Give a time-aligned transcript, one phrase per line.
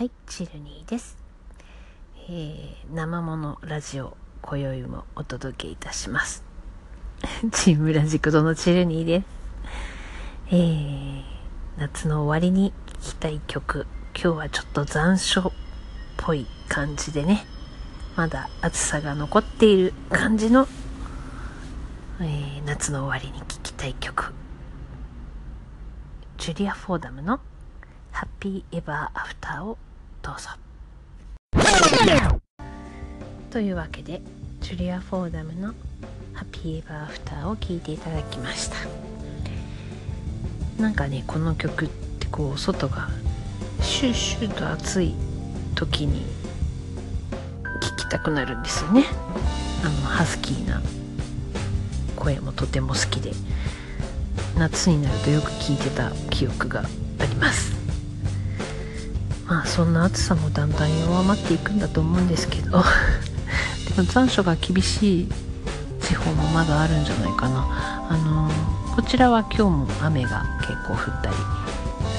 [0.00, 1.18] はい、チルニーです。
[2.26, 6.42] えー、生ものラジオ、今宵もお届けいたします。
[7.52, 9.26] チームラジクドのチルニーです。
[10.52, 11.22] えー、
[11.76, 15.52] 夏の終わりに聴きたい曲、今日はちょっと残暑っ
[16.16, 17.44] ぽい感じでね、
[18.16, 20.66] まだ暑さが残っている感じの、
[22.20, 24.32] えー、夏の終わりに聴きたい曲、
[26.38, 27.38] ジュリア・フォーダムの
[28.12, 29.76] ハッピーエバーアフターを
[30.22, 30.48] どうぞ。
[33.50, 34.22] というわけで、
[34.60, 35.68] ジュリア・フォーダムの
[36.34, 38.76] ハッピーエバーフターを聴いていただきました。
[40.80, 43.08] なんかね、この曲ってこう、外が
[43.82, 45.14] シュッシュッと暑い
[45.74, 46.22] 時に
[47.80, 49.04] 聴きたくなるんですよね。
[49.84, 50.80] あの、ハスキーな
[52.16, 53.32] 声もとても好きで、
[54.56, 56.84] 夏になるとよく聴いてた記憶が
[57.18, 57.79] あります。
[59.50, 62.84] まあそんな暑さもだんだん弱まっていくんだと思うんですけど。
[63.90, 65.28] でも残暑が厳しい
[66.00, 68.06] 地方もまだあるんじゃないかな。
[68.08, 71.36] あのー、こちらは今日も雨が結構降ったり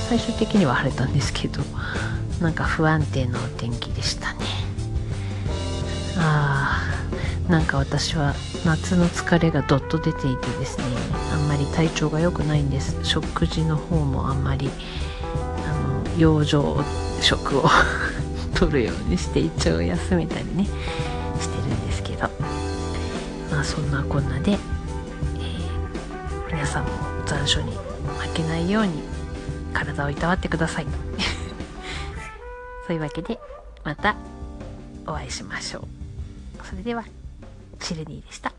[0.10, 1.62] 最終的には晴れたんですけど
[2.42, 4.40] なんか不安定なお天気でしたね。
[6.18, 8.34] あーなんか私は
[8.66, 10.84] 夏の疲れがどっと出ていてですね
[11.34, 12.98] あんまり体調が良くないんです。
[13.04, 14.70] 食事の方もあんまり
[16.18, 16.84] 養生
[17.22, 17.70] 食を
[18.56, 20.66] 取るようにして胃腸を休めたりね
[21.40, 22.30] してるんですけど。
[23.52, 26.90] まあそんなこんなで、えー、皆さんも
[27.26, 27.72] 残暑に
[28.18, 29.04] 負けないように
[29.74, 30.88] 体をいたわってください。
[32.88, 33.40] そういうわけで
[33.84, 34.16] また
[35.06, 36.66] お会いしましょう。
[36.66, 37.04] それでは
[37.80, 38.54] チルニーでした。